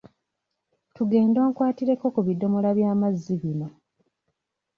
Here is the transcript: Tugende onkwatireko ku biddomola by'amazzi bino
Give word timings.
Tugende 0.95 1.37
onkwatireko 1.45 2.05
ku 2.13 2.19
biddomola 2.27 2.69
by'amazzi 2.77 3.33
bino 3.41 3.67